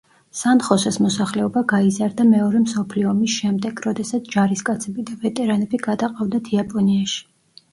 [0.37, 7.23] სან-ხოსეს მოსახლეობა გაიზარდა მეორე მსოფლიო ომის შემდეგ, როდესაც ჯარისკაცები და ვეტერანები გადაყავდათ იაპონიაში.